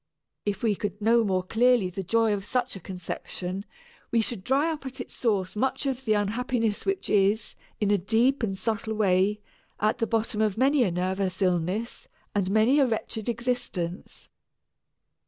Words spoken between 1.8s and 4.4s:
the joy of such a conception, we